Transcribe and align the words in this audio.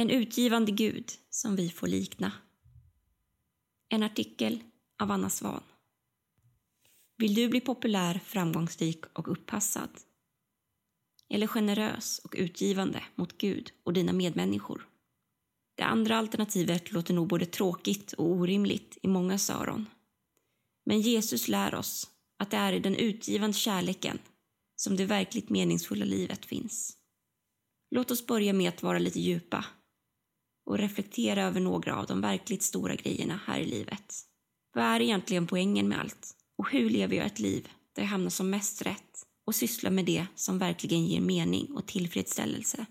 En 0.00 0.10
utgivande 0.10 0.72
Gud 0.72 1.12
som 1.30 1.56
vi 1.56 1.70
får 1.70 1.86
likna. 1.86 2.32
En 3.88 4.02
artikel 4.02 4.62
av 4.98 5.10
Anna 5.10 5.30
Svan. 5.30 5.62
Vill 7.16 7.34
du 7.34 7.48
bli 7.48 7.60
populär, 7.60 8.20
framgångsrik 8.24 9.04
och 9.12 9.32
uppassad? 9.32 9.88
Eller 11.28 11.46
generös 11.46 12.18
och 12.18 12.34
utgivande 12.38 13.04
mot 13.14 13.38
Gud 13.38 13.70
och 13.84 13.92
dina 13.92 14.12
medmänniskor? 14.12 14.88
Det 15.74 15.82
andra 15.82 16.16
alternativet 16.16 16.92
låter 16.92 17.14
nog 17.14 17.28
både 17.28 17.46
tråkigt 17.46 18.12
och 18.12 18.26
orimligt 18.26 18.98
i 19.02 19.08
många 19.08 19.38
öron. 19.50 19.86
Men 20.84 21.00
Jesus 21.00 21.48
lär 21.48 21.74
oss 21.74 22.10
att 22.36 22.50
det 22.50 22.56
är 22.56 22.72
i 22.72 22.80
den 22.80 22.94
utgivande 22.94 23.56
kärleken 23.56 24.18
som 24.76 24.96
det 24.96 25.04
verkligt 25.04 25.50
meningsfulla 25.50 26.04
livet 26.04 26.46
finns. 26.46 26.96
Låt 27.90 28.10
oss 28.10 28.26
börja 28.26 28.52
med 28.52 28.68
att 28.68 28.82
vara 28.82 28.98
lite 28.98 29.20
djupa 29.20 29.64
och 30.68 30.78
reflektera 30.78 31.42
över 31.42 31.60
några 31.60 31.96
av 31.96 32.06
de 32.06 32.20
verkligt 32.20 32.62
stora 32.62 32.94
grejerna 32.94 33.40
här 33.46 33.60
i 33.60 33.64
livet. 33.64 34.14
Vad 34.74 34.84
är 34.84 35.00
egentligen 35.00 35.46
poängen 35.46 35.88
med 35.88 36.00
allt? 36.00 36.34
Och 36.58 36.70
hur 36.70 36.90
lever 36.90 37.16
jag 37.16 37.26
ett 37.26 37.38
liv 37.38 37.68
där 37.94 38.02
jag 38.02 38.08
hamnar 38.08 38.30
som 38.30 38.50
mest 38.50 38.82
rätt 38.82 39.26
och 39.46 39.54
sysslar 39.54 39.90
med 39.90 40.04
det 40.04 40.26
som 40.34 40.58
verkligen 40.58 41.06
ger 41.06 41.20
mening 41.20 41.72
och 41.74 41.86
tillfredsställelse? 41.86 42.86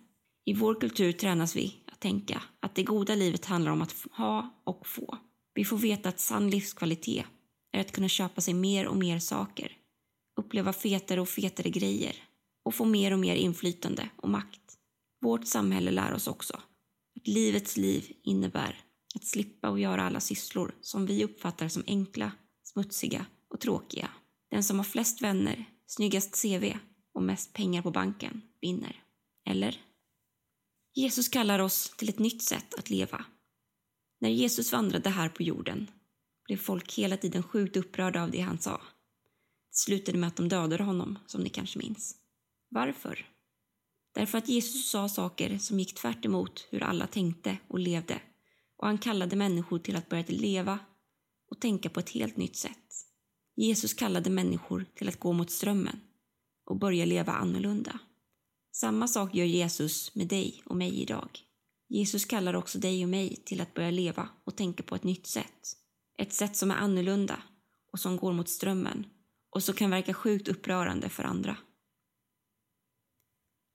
I 0.46 0.54
vår 0.54 0.80
kultur 0.80 1.12
tränas 1.12 1.56
vi 1.56 1.76
att 1.92 2.00
tänka 2.00 2.42
att 2.60 2.76
det 2.76 2.84
goda 2.84 3.16
livet 3.16 3.46
handlar 3.46 3.72
om 3.72 3.82
att 3.82 3.96
ha 4.12 4.62
och 4.64 4.88
få. 4.88 5.18
Vi 5.54 5.66
får 5.66 5.78
veta 5.78 6.10
att 6.10 6.20
sann 6.20 6.50
livskvalitet 6.50 7.26
är 7.72 7.82
att 7.82 7.92
kunna 7.92 8.10
köpa 8.10 8.42
sig 8.42 8.54
mer 8.54 8.88
och 8.88 8.98
mer 8.98 9.20
saker, 9.20 9.72
uppleva 10.40 10.74
fetare 10.74 11.22
och 11.22 11.30
fetare 11.30 11.70
grejer 11.70 12.16
och 12.66 12.76
få 12.76 12.86
mer 12.86 13.14
och 13.14 13.20
mer 13.20 13.36
inflytande 13.36 14.10
och 14.16 14.30
makt. 14.30 14.62
Vårt 15.22 15.48
samhälle 15.48 15.92
lär 15.92 16.14
oss 16.14 16.28
också 16.28 16.60
livets 17.28 17.78
liv 17.78 18.12
innebär 18.24 18.82
att 19.16 19.26
slippa 19.26 19.70
och 19.70 19.80
göra 19.80 20.04
alla 20.04 20.20
sysslor 20.20 20.76
som 20.82 21.06
vi 21.06 21.24
uppfattar 21.24 21.68
som 21.68 21.84
enkla, 21.88 22.32
smutsiga 22.64 23.26
och 23.50 23.60
tråkiga. 23.60 24.10
Den 24.52 24.64
som 24.64 24.78
har 24.78 24.84
flest 24.84 25.22
vänner, 25.22 25.66
snyggast 25.88 26.42
CV 26.42 26.78
och 27.14 27.24
mest 27.24 27.54
pengar 27.54 27.82
på 27.82 27.92
banken 27.92 28.42
vinner. 28.62 29.04
Eller? 29.50 29.82
Jesus 30.94 31.30
kallar 31.30 31.60
oss 31.60 31.94
till 31.98 32.10
ett 32.10 32.20
nytt 32.20 32.42
sätt 32.42 32.74
att 32.74 32.90
leva. 32.90 33.26
När 34.20 34.30
Jesus 34.30 34.74
vandrade 34.74 35.10
här 35.10 35.30
på 35.30 35.44
jorden 35.44 35.92
blev 36.46 36.58
folk 36.58 36.94
hela 36.94 37.18
tiden 37.18 37.44
sjukt 37.44 37.78
upprörda 37.78 38.24
av 38.24 38.32
det 38.32 38.42
han 38.42 38.60
sa. 38.60 38.78
Det 39.70 39.78
slutade 39.78 40.18
med 40.18 40.28
att 40.28 40.36
de 40.36 40.50
dödade 40.50 40.84
honom, 40.84 41.20
som 41.28 41.42
ni 41.42 41.50
kanske 41.50 41.80
minns. 41.80 42.16
Varför? 42.70 43.37
Därför 44.18 44.38
att 44.38 44.50
Jesus 44.50 44.90
sa 44.90 45.10
saker 45.10 45.58
som 45.58 45.80
gick 45.80 45.94
tvärt 45.94 46.26
hur 46.70 46.84
alla 46.84 47.08
tänkte 47.08 47.58
och 47.68 47.80
levde 47.80 48.22
och 48.78 48.88
han 48.88 48.98
kallade 48.98 49.36
människor 49.36 49.80
till 49.80 49.96
att 49.96 50.10
börja 50.10 50.24
leva 50.28 50.80
och 51.52 51.62
tänka 51.62 51.90
på 51.90 52.00
ett 52.00 52.10
helt 52.10 52.38
nytt 52.38 52.56
sätt. 52.56 52.94
Jesus 53.56 53.94
kallade 53.94 54.30
människor 54.30 54.86
till 54.96 55.10
att 55.10 55.20
gå 55.20 55.34
mot 55.34 55.52
strömmen 55.52 56.00
och 56.66 56.80
börja 56.80 57.06
leva 57.06 57.32
annorlunda. 57.32 58.00
Samma 58.72 59.08
sak 59.08 59.36
gör 59.36 59.46
Jesus 59.46 60.16
med 60.16 60.28
dig 60.28 60.64
och 60.66 60.76
mig 60.76 61.02
idag. 61.02 61.40
Jesus 61.90 62.26
kallar 62.26 62.54
också 62.54 62.80
dig 62.80 63.04
och 63.04 63.10
mig 63.10 63.36
till 63.46 63.62
att 63.62 63.74
börja 63.74 63.92
leva 63.92 64.30
och 64.44 64.56
tänka 64.56 64.84
på 64.84 64.96
ett 64.96 65.04
nytt 65.04 65.28
sätt. 65.28 65.78
Ett 66.18 66.34
sätt 66.34 66.56
som 66.56 66.72
är 66.72 66.76
annorlunda 66.76 67.42
och 67.92 68.00
som 68.00 68.18
går 68.18 68.34
mot 68.34 68.50
strömmen 68.50 69.06
och 69.50 69.64
som 69.64 69.76
kan 69.76 69.90
verka 69.90 70.14
sjukt 70.14 70.48
upprörande 70.48 71.10
för 71.10 71.24
andra. 71.24 71.58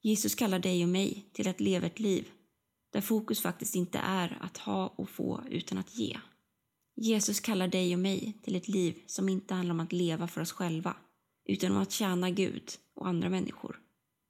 Jesus 0.02 0.34
kallar 0.34 0.58
dig 0.58 0.82
och 0.82 0.88
mig 0.88 1.30
till 1.32 1.48
att 1.48 1.60
leva 1.60 1.86
ett 1.86 2.00
liv 2.00 2.30
där 2.92 3.00
fokus 3.00 3.40
faktiskt 3.40 3.74
inte 3.74 3.98
är 3.98 4.38
att 4.40 4.58
ha 4.58 4.86
och 4.86 5.10
få 5.10 5.42
utan 5.50 5.78
att 5.78 5.94
ge. 5.94 6.18
Jesus 6.96 7.40
kallar 7.40 7.68
dig 7.68 7.94
och 7.94 8.00
mig 8.00 8.40
till 8.42 8.56
ett 8.56 8.68
liv 8.68 9.02
som 9.06 9.28
inte 9.28 9.54
handlar 9.54 9.74
om 9.74 9.80
att 9.80 9.92
leva 9.92 10.28
för 10.28 10.40
oss 10.40 10.52
själva 10.52 10.96
utan 11.48 11.72
om 11.72 11.82
att 11.82 11.92
tjäna 11.92 12.30
Gud 12.30 12.70
och 12.94 13.08
andra 13.08 13.28
människor. 13.28 13.80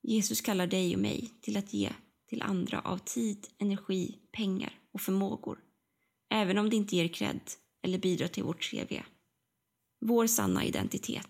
Jesus 0.03 0.41
kallar 0.41 0.67
dig 0.67 0.95
och 0.95 1.01
mig 1.01 1.31
till 1.41 1.57
att 1.57 1.73
ge 1.73 1.93
till 2.29 2.43
andra 2.43 2.81
av 2.81 2.99
tid, 2.99 3.47
energi, 3.59 4.19
pengar 4.33 4.79
och 4.93 5.01
förmågor 5.01 5.59
även 6.33 6.59
om 6.59 6.71
det 6.71 6.77
inte 6.77 6.97
ger 6.97 7.09
cred 7.09 7.41
eller 7.83 7.99
bidrar 7.99 8.29
till 8.29 8.43
vårt 8.43 8.71
CV. 8.71 8.93
Vår 10.01 10.27
sanna 10.27 10.65
identitet. 10.65 11.29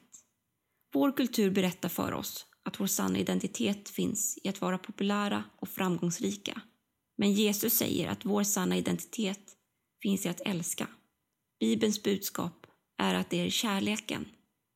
Vår 0.93 1.13
kultur 1.17 1.51
berättar 1.51 1.89
för 1.89 2.13
oss 2.13 2.47
att 2.65 2.81
vår 2.81 2.87
sanna 2.87 3.19
identitet 3.19 3.89
finns 3.89 4.39
i 4.43 4.49
att 4.49 4.61
vara 4.61 4.79
populära 4.79 5.45
och 5.57 5.69
framgångsrika. 5.69 6.61
Men 7.17 7.33
Jesus 7.33 7.73
säger 7.73 8.09
att 8.09 8.25
vår 8.25 8.43
sanna 8.43 8.77
identitet 8.77 9.57
finns 10.03 10.27
i 10.27 10.29
att 10.29 10.41
älska. 10.41 10.87
Bibelns 11.61 12.03
budskap 12.03 12.67
är 12.99 13.15
att 13.15 13.31
det 13.31 13.41
är 13.41 13.51
kärleken, 13.51 14.29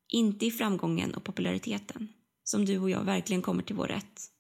inte 0.09 0.47
i 0.47 0.51
framgången 0.51 1.15
och 1.15 1.25
populariteten, 1.25 2.09
som 2.45 2.65
du 2.65 2.79
och 2.79 2.91
jag 2.91 3.05
verkligen 3.05 3.43
kommer 3.43 3.63
till 3.63 3.77
vår 3.77 3.87
rätt 3.87 4.31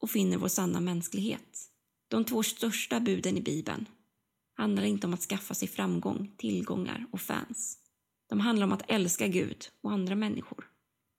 och 0.00 0.10
finner 0.10 0.36
vår 0.36 0.48
sanna 0.48 0.80
mänsklighet. 0.80 1.70
De 2.08 2.24
två 2.24 2.42
största 2.42 3.00
buden 3.00 3.36
i 3.36 3.40
Bibeln 3.40 3.88
handlar 4.56 4.82
inte 4.82 5.06
om 5.06 5.14
att 5.14 5.20
skaffa 5.20 5.54
sig 5.54 5.68
framgång, 5.68 6.34
tillgångar 6.36 7.06
och 7.12 7.20
fans. 7.20 7.78
De 8.28 8.40
handlar 8.40 8.66
om 8.66 8.72
att 8.72 8.90
älska 8.90 9.26
Gud 9.26 9.68
och 9.82 9.92
andra 9.92 10.14
människor. 10.14 10.73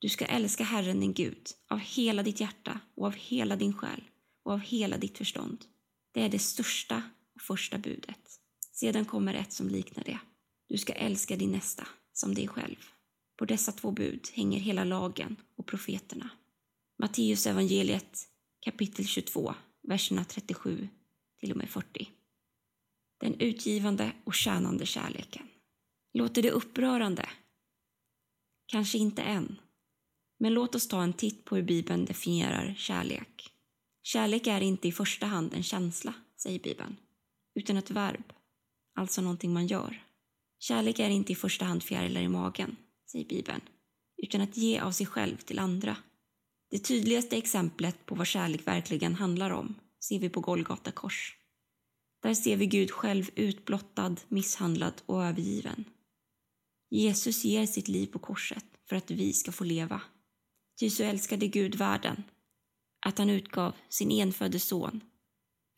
Du 0.05 0.09
ska 0.09 0.25
älska 0.25 0.63
Herren 0.63 0.99
din 0.99 1.13
Gud 1.13 1.47
av 1.67 1.79
hela 1.79 2.23
ditt 2.23 2.39
hjärta 2.39 2.79
och 2.95 3.05
av 3.05 3.13
hela 3.13 3.55
din 3.55 3.73
själ 3.73 4.03
och 4.43 4.53
av 4.53 4.59
hela 4.59 4.97
ditt 4.97 5.17
förstånd. 5.17 5.65
Det 6.11 6.21
är 6.21 6.29
det 6.29 6.39
största 6.39 7.03
och 7.35 7.41
första 7.41 7.77
budet. 7.77 8.39
Sedan 8.71 9.05
kommer 9.05 9.33
ett 9.33 9.53
som 9.53 9.69
liknar 9.69 10.03
det. 10.03 10.19
Du 10.69 10.77
ska 10.77 10.93
älska 10.93 11.35
din 11.35 11.51
nästa 11.51 11.87
som 12.13 12.33
dig 12.33 12.47
själv. 12.47 12.75
På 13.37 13.45
dessa 13.45 13.71
två 13.71 13.91
bud 13.91 14.27
hänger 14.33 14.59
hela 14.59 14.83
lagen 14.83 15.35
och 15.57 15.67
profeterna. 15.67 16.29
Matteus 16.99 17.47
evangeliet 17.47 18.27
kapitel 18.59 19.07
22, 19.07 19.53
verserna 19.83 20.23
37 20.23 20.87
till 21.39 21.51
och 21.51 21.57
med 21.57 21.69
40. 21.69 22.09
Den 23.19 23.39
utgivande 23.39 24.11
och 24.23 24.35
tjänande 24.35 24.85
kärleken. 24.85 25.47
Låter 26.13 26.41
det 26.41 26.51
upprörande? 26.51 27.29
Kanske 28.67 28.97
inte 28.97 29.21
än. 29.21 29.59
Men 30.39 30.53
låt 30.53 30.75
oss 30.75 30.87
ta 30.87 31.03
en 31.03 31.13
titt 31.13 31.45
på 31.45 31.55
hur 31.55 31.63
Bibeln 31.63 32.05
definierar 32.05 32.75
kärlek. 32.77 33.51
Kärlek 34.03 34.47
är 34.47 34.61
inte 34.61 34.87
i 34.87 34.91
första 34.91 35.25
hand 35.25 35.53
en 35.53 35.63
känsla, 35.63 36.13
säger 36.37 36.59
Bibeln, 36.59 36.97
utan 37.55 37.77
ett 37.77 37.91
verb, 37.91 38.33
alltså 38.95 39.21
någonting 39.21 39.53
man 39.53 39.67
gör. 39.67 40.03
Kärlek 40.59 40.99
är 40.99 41.09
inte 41.09 41.31
i 41.31 41.35
första 41.35 41.65
hand 41.65 41.83
fjärilar 41.83 42.21
i 42.21 42.27
magen, 42.27 42.75
säger 43.11 43.25
Bibeln, 43.25 43.61
utan 44.17 44.41
att 44.41 44.57
ge 44.57 44.79
av 44.79 44.91
sig 44.91 45.05
själv 45.05 45.37
till 45.37 45.59
andra. 45.59 45.97
Det 46.69 46.79
tydligaste 46.79 47.37
exemplet 47.37 48.05
på 48.05 48.15
vad 48.15 48.27
kärlek 48.27 48.67
verkligen 48.67 49.15
handlar 49.15 49.49
om 49.49 49.75
ser 49.99 50.19
vi 50.19 50.29
på 50.29 50.39
Golgata 50.39 50.91
kors. 50.91 51.35
Där 52.21 52.33
ser 52.33 52.57
vi 52.57 52.65
Gud 52.65 52.91
själv 52.91 53.29
utblottad, 53.35 54.15
misshandlad 54.27 55.01
och 55.05 55.23
övergiven. 55.23 55.85
Jesus 56.89 57.43
ger 57.43 57.65
sitt 57.65 57.87
liv 57.87 58.07
på 58.07 58.19
korset 58.19 58.65
för 58.89 58.95
att 58.95 59.11
vi 59.11 59.33
ska 59.33 59.51
få 59.51 59.63
leva. 59.63 60.01
Ty 60.79 60.89
så 60.89 61.03
älskade 61.03 61.47
Gud 61.47 61.75
världen 61.75 62.23
att 63.05 63.17
han 63.17 63.29
utgav 63.29 63.73
sin 63.89 64.11
enfödde 64.11 64.59
son 64.59 65.01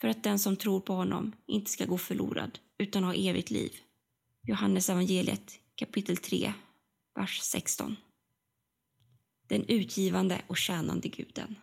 för 0.01 0.07
att 0.07 0.23
den 0.23 0.39
som 0.39 0.57
tror 0.57 0.79
på 0.79 0.93
honom 0.93 1.35
inte 1.47 1.71
ska 1.71 1.85
gå 1.85 1.97
förlorad 1.97 2.59
utan 2.77 3.03
ha 3.03 3.13
evigt 3.13 3.51
liv. 3.51 3.71
Johannes 4.43 4.89
evangeliet 4.89 5.59
kapitel 5.75 6.17
3, 6.17 6.53
vers 7.15 7.39
16. 7.41 7.95
Den 9.47 9.65
utgivande 9.67 10.41
och 10.47 10.57
tjänande 10.57 11.07
guden. 11.07 11.55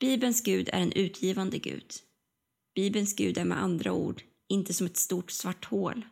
Bibelns 0.00 0.42
Gud 0.42 0.68
är 0.68 0.80
en 0.80 0.92
utgivande 0.92 1.58
Gud. 1.58 1.92
Bibelns 2.74 3.16
Gud 3.16 3.38
är 3.38 3.44
med 3.44 3.62
andra 3.62 3.92
ord 3.92 4.22
inte 4.48 4.74
som 4.74 4.86
ett 4.86 4.96
stort 4.96 5.30
svart 5.30 5.64
hål 5.64 6.06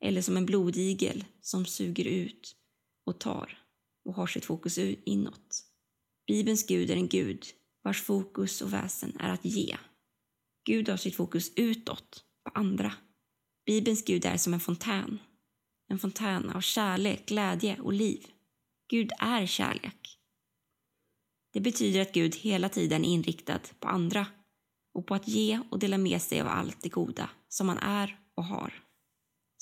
eller 0.00 0.22
som 0.22 0.36
en 0.36 0.46
blodigel 0.46 1.24
som 1.40 1.66
suger 1.66 2.04
ut 2.04 2.56
och 3.04 3.18
tar 3.18 3.61
och 4.04 4.14
har 4.14 4.26
sitt 4.26 4.44
fokus 4.44 4.78
inåt. 4.78 5.64
Bibelns 6.26 6.66
Gud 6.66 6.90
är 6.90 6.96
en 6.96 7.08
Gud 7.08 7.46
vars 7.84 8.02
fokus 8.02 8.62
och 8.62 8.72
väsen 8.72 9.16
är 9.20 9.28
att 9.28 9.44
ge. 9.44 9.76
Gud 10.64 10.88
har 10.88 10.96
sitt 10.96 11.16
fokus 11.16 11.52
utåt, 11.56 12.24
på 12.44 12.50
andra. 12.54 12.92
Bibelns 13.66 14.04
Gud 14.04 14.24
är 14.24 14.36
som 14.36 14.54
en 14.54 14.60
fontän. 14.60 15.18
En 15.88 15.98
fontän 15.98 16.50
av 16.50 16.60
kärlek, 16.60 17.26
glädje 17.26 17.80
och 17.80 17.92
liv. 17.92 18.26
Gud 18.88 19.12
är 19.18 19.46
kärlek. 19.46 20.18
Det 21.52 21.60
betyder 21.60 22.00
att 22.00 22.12
Gud 22.12 22.36
hela 22.36 22.68
tiden 22.68 23.04
är 23.04 23.08
inriktad 23.08 23.60
på 23.80 23.88
andra 23.88 24.26
och 24.94 25.06
på 25.06 25.14
att 25.14 25.28
ge 25.28 25.60
och 25.70 25.78
dela 25.78 25.98
med 25.98 26.22
sig 26.22 26.40
av 26.40 26.48
allt 26.48 26.82
det 26.82 26.88
goda 26.88 27.30
som 27.48 27.68
han 27.68 27.78
är 27.78 28.18
och 28.34 28.44
har. 28.44 28.82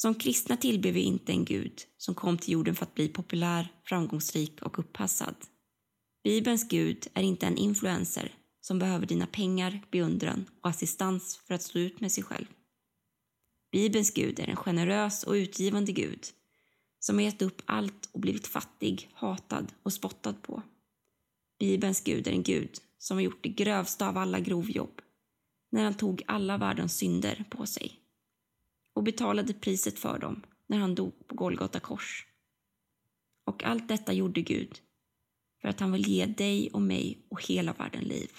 Som 0.03 0.15
kristna 0.15 0.57
tillber 0.57 0.93
vi 0.93 1.01
inte 1.01 1.33
en 1.33 1.45
Gud 1.45 1.83
som 1.97 2.15
kom 2.15 2.39
till 2.39 2.53
jorden 2.53 2.75
för 2.75 2.83
att 2.83 2.95
bli 2.95 3.09
populär, 3.09 3.73
framgångsrik 3.85 4.63
och 4.63 4.79
uppassad. 4.79 5.35
Bibelns 6.25 6.69
Gud 6.69 7.07
är 7.15 7.23
inte 7.23 7.47
en 7.47 7.57
influencer 7.57 8.35
som 8.61 8.79
behöver 8.79 9.07
dina 9.07 9.27
pengar, 9.27 9.81
beundran 9.91 10.45
och 10.63 10.69
assistans 10.69 11.41
för 11.47 11.55
att 11.55 11.63
stå 11.63 11.79
ut 11.79 12.01
med 12.01 12.13
sig 12.13 12.25
själv. 12.25 12.47
Bibelns 13.73 14.15
Gud 14.15 14.41
är 14.41 14.49
en 14.49 14.57
generös 14.57 15.25
och 15.25 15.33
utgivande 15.33 15.93
Gud 15.93 16.27
som 17.01 17.17
har 17.17 17.23
gett 17.23 17.43
upp 17.43 17.63
allt 17.65 18.09
och 18.13 18.21
blivit 18.21 18.47
fattig, 18.47 19.09
hatad 19.13 19.73
och 19.83 19.93
spottad 19.93 20.35
på. 20.43 20.63
Bibelns 21.59 22.01
Gud 22.05 22.27
är 22.27 22.33
en 22.33 22.43
Gud 22.43 22.79
som 22.99 23.17
har 23.17 23.23
gjort 23.23 23.43
det 23.43 23.49
grövsta 23.49 24.09
av 24.09 24.19
alla 24.19 24.41
grovjobb 24.41 25.01
när 25.73 25.85
han 25.85 25.95
tog 25.95 26.23
alla 26.27 26.59
världens 26.59 26.97
synder 26.97 27.45
på 27.51 27.67
sig 27.67 28.00
och 29.01 29.05
betalade 29.05 29.55
priset 29.55 29.99
för 29.99 30.19
dem 30.19 30.43
när 30.67 30.79
han 30.79 30.95
dog 30.95 31.29
på 31.29 31.35
Golgata 31.35 31.81
kors. 31.81 32.27
Och 33.47 33.65
allt 33.65 33.89
detta 33.89 34.13
gjorde 34.13 34.41
Gud 34.41 34.81
för 35.61 35.69
att 35.69 35.81
han 35.81 35.93
vill 35.93 36.09
ge 36.09 36.27
dig 36.27 36.71
och 36.73 36.83
mig 36.83 37.27
och 37.29 37.47
hela 37.47 37.73
världen 37.73 38.05
liv. 38.05 38.31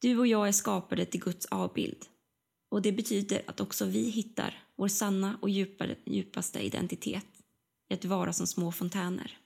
Du 0.00 0.18
och 0.18 0.26
jag 0.26 0.48
är 0.48 0.52
skapade 0.52 1.04
till 1.04 1.20
Guds 1.20 1.46
avbild 1.46 2.06
och 2.70 2.82
det 2.82 2.92
betyder 2.92 3.42
att 3.46 3.60
också 3.60 3.86
vi 3.86 4.10
hittar 4.10 4.62
vår 4.76 4.88
sanna 4.88 5.38
och 5.42 5.50
djupare, 5.50 5.96
djupaste 6.06 6.60
identitet 6.60 7.26
i 7.88 7.94
att 7.94 8.04
vara 8.04 8.32
som 8.32 8.46
små 8.46 8.72
fontäner. 8.72 9.38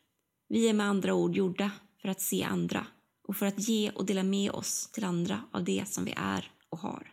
Vi 0.48 0.68
är 0.68 0.72
med 0.72 0.86
andra 0.86 1.14
ord 1.14 1.36
gjorda 1.36 1.70
för 2.02 2.08
att 2.08 2.20
se 2.20 2.42
andra 2.42 2.86
och 3.28 3.36
för 3.36 3.46
att 3.46 3.68
ge 3.68 3.90
och 3.90 4.06
dela 4.06 4.22
med 4.22 4.50
oss 4.50 4.90
till 4.92 5.04
andra 5.04 5.42
av 5.52 5.64
det 5.64 5.88
som 5.88 6.04
vi 6.04 6.14
är 6.16 6.52
och 6.68 6.78
har. 6.78 7.12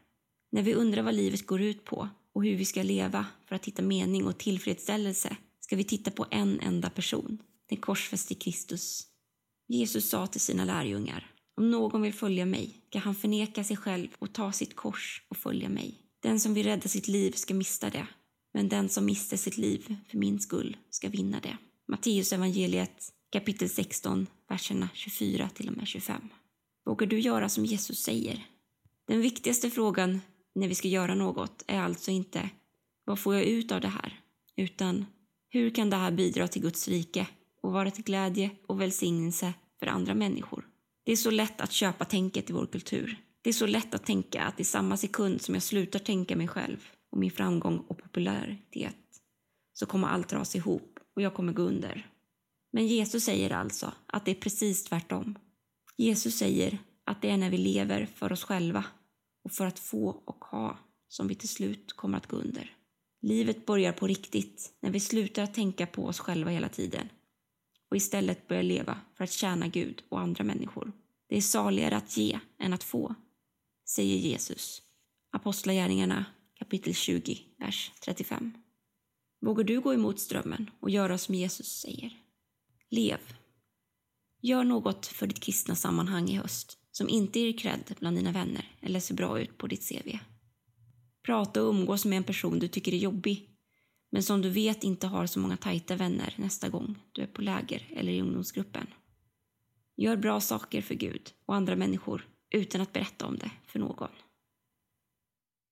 När 0.51 0.61
vi 0.61 0.73
undrar 0.73 1.03
vad 1.03 1.15
livet 1.15 1.45
går 1.45 1.61
ut 1.61 1.85
på 1.85 2.09
och 2.39 2.45
hur 2.45 2.55
vi 2.55 2.65
ska 2.65 2.83
leva 2.83 3.25
för 3.45 3.55
att 3.55 3.65
hitta 3.65 3.81
mening 3.81 4.27
och 4.27 4.37
tillfredsställelse 4.37 5.37
ska 5.59 5.75
vi 5.75 5.83
titta 5.83 6.11
på 6.11 6.25
en 6.31 6.59
enda 6.59 6.89
person, 6.89 7.37
den 7.69 7.77
korsfäste 7.77 8.35
Kristus. 8.35 9.07
Jesus 9.67 10.09
sa 10.09 10.27
till 10.27 10.41
sina 10.41 10.65
lärjungar, 10.65 11.31
om 11.57 11.71
någon 11.71 12.01
vill 12.01 12.13
följa 12.13 12.45
mig 12.45 12.75
ska 12.89 12.99
han 12.99 13.15
förneka 13.15 13.63
sig 13.63 13.77
själv 13.77 14.07
och 14.19 14.33
ta 14.33 14.51
sitt 14.51 14.75
kors 14.75 15.23
och 15.29 15.37
följa 15.37 15.69
mig. 15.69 15.95
Den 16.19 16.39
som 16.39 16.53
vill 16.53 16.65
rädda 16.65 16.87
sitt 16.87 17.07
liv 17.07 17.31
ska 17.31 17.53
mista 17.53 17.89
det, 17.89 18.07
men 18.53 18.69
den 18.69 18.89
som 18.89 19.05
mister 19.05 19.37
sitt 19.37 19.57
liv 19.57 19.95
för 20.09 20.17
min 20.17 20.39
skull 20.39 20.77
ska 20.89 21.09
vinna 21.09 21.39
det. 21.39 21.57
Matteus 21.87 22.33
evangeliet 22.33 23.13
kapitel 23.31 23.69
16, 23.69 24.27
verserna 24.49 24.89
24 24.93 25.49
till 25.49 25.67
och 25.69 25.77
med 25.77 25.87
25. 25.87 26.29
Vågar 26.85 27.07
du 27.07 27.19
göra 27.19 27.49
som 27.49 27.65
Jesus 27.65 28.03
säger? 28.03 28.45
Den 29.07 29.21
viktigaste 29.21 29.69
frågan 29.69 30.19
när 30.59 30.67
vi 30.67 30.75
ska 30.75 30.87
göra 30.87 31.15
något 31.15 31.63
är 31.67 31.79
alltså 31.79 32.11
inte 32.11 32.49
vad 33.05 33.19
får 33.19 33.35
jag 33.35 33.43
ut 33.43 33.71
av 33.71 33.81
det 33.81 33.87
här? 33.87 34.19
Utan 34.55 35.05
hur 35.49 35.69
kan 35.69 35.89
det 35.89 35.95
här 35.95 36.11
bidra 36.11 36.47
till 36.47 36.61
Guds 36.61 36.87
rike 36.87 37.27
och 37.61 37.71
vara 37.71 37.91
till 37.91 38.03
glädje 38.03 38.51
och 38.67 38.81
välsignelse 38.81 39.53
för 39.79 39.87
andra 39.87 40.13
människor? 40.13 40.67
Det 41.03 41.11
är 41.11 41.15
så 41.15 41.31
lätt 41.31 41.61
att 41.61 41.71
köpa 41.71 42.05
tänket 42.05 42.49
i 42.49 42.53
vår 42.53 42.65
kultur. 42.65 43.17
Det 43.41 43.49
är 43.49 43.53
så 43.53 43.65
lätt 43.65 43.93
att 43.93 44.05
tänka 44.05 44.43
att 44.43 44.59
i 44.59 44.63
samma 44.63 44.97
sekund 44.97 45.41
som 45.41 45.53
jag 45.53 45.63
slutar 45.63 45.99
tänka 45.99 46.35
mig 46.35 46.47
själv 46.47 46.87
och 47.11 47.17
min 47.17 47.31
framgång 47.31 47.77
och 47.77 47.97
popularitet 47.97 48.95
så 49.73 49.85
kommer 49.85 50.07
allt 50.07 50.29
dras 50.29 50.55
ihop 50.55 50.99
och 51.15 51.21
jag 51.21 51.33
kommer 51.33 51.53
gå 51.53 51.61
under. 51.61 52.07
Men 52.71 52.87
Jesus 52.87 53.23
säger 53.23 53.49
alltså 53.49 53.91
att 54.05 54.25
det 54.25 54.31
är 54.31 54.35
precis 54.35 54.83
tvärtom. 54.83 55.35
Jesus 55.97 56.37
säger 56.37 56.77
att 57.03 57.21
det 57.21 57.29
är 57.29 57.37
när 57.37 57.49
vi 57.49 57.57
lever 57.57 58.05
för 58.05 58.31
oss 58.31 58.43
själva 58.43 58.85
och 59.43 59.51
för 59.51 59.65
att 59.65 59.79
få 59.79 60.09
och 60.25 60.45
ha 60.45 60.77
som 61.07 61.27
vi 61.27 61.35
till 61.35 61.49
slut 61.49 61.93
kommer 61.93 62.17
att 62.17 62.27
gå 62.27 62.37
under. 62.37 62.75
Livet 63.21 63.65
börjar 63.65 63.93
på 63.93 64.07
riktigt 64.07 64.73
när 64.79 64.91
vi 64.91 64.99
slutar 64.99 65.43
att 65.43 65.53
tänka 65.53 65.87
på 65.87 66.05
oss 66.05 66.19
själva 66.19 66.51
hela 66.51 66.69
tiden 66.69 67.09
och 67.89 67.97
istället 67.97 68.47
börjar 68.47 68.63
leva 68.63 69.01
för 69.17 69.23
att 69.23 69.31
tjäna 69.31 69.67
Gud 69.67 70.03
och 70.09 70.19
andra 70.19 70.43
människor. 70.43 70.91
Det 71.29 71.37
är 71.37 71.41
saligare 71.41 71.97
att 71.97 72.17
ge 72.17 72.39
än 72.59 72.73
att 72.73 72.83
få, 72.83 73.15
säger 73.85 74.17
Jesus. 74.17 74.81
Apostlagärningarna 75.31 76.25
kapitel 76.59 76.93
20, 76.93 77.39
vers 77.57 77.91
35. 78.01 78.53
Vågar 79.41 79.63
du 79.63 79.81
gå 79.81 79.93
emot 79.93 80.19
strömmen 80.19 80.69
och 80.79 80.89
göra 80.89 81.17
som 81.17 81.35
Jesus 81.35 81.79
säger? 81.81 82.17
Lev. 82.89 83.19
Gör 84.41 84.63
något 84.63 85.05
för 85.05 85.27
ditt 85.27 85.39
kristna 85.39 85.75
sammanhang 85.75 86.29
i 86.29 86.35
höst 86.35 86.78
som 86.99 87.09
inte 87.09 87.39
ger 87.39 87.57
cred 87.57 87.95
bland 87.99 88.17
dina 88.17 88.31
vänner 88.31 88.65
eller 88.81 88.99
ser 88.99 89.15
bra 89.15 89.39
ut 89.39 89.57
på 89.57 89.67
ditt 89.67 89.89
CV. 89.89 90.17
Prata 91.25 91.63
och 91.63 91.69
umgås 91.69 92.05
med 92.05 92.17
en 92.17 92.23
person 92.23 92.59
du 92.59 92.67
tycker 92.67 92.93
är 92.93 92.97
jobbig 92.97 93.49
men 94.11 94.23
som 94.23 94.41
du 94.41 94.49
vet 94.49 94.83
inte 94.83 95.07
har 95.07 95.25
så 95.25 95.39
många 95.39 95.57
tajta 95.57 95.95
vänner 95.95 96.33
nästa 96.37 96.69
gång 96.69 96.95
du 97.11 97.21
är 97.21 97.27
på 97.27 97.41
läger 97.41 97.87
eller 97.95 98.11
i 98.11 98.21
ungdomsgruppen. 98.21 98.87
Gör 99.97 100.17
bra 100.17 100.39
saker 100.39 100.81
för 100.81 100.95
Gud 100.95 101.31
och 101.45 101.55
andra 101.55 101.75
människor 101.75 102.27
utan 102.49 102.81
att 102.81 102.93
berätta 102.93 103.27
om 103.27 103.37
det 103.37 103.51
för 103.65 103.79
någon. 103.79 104.09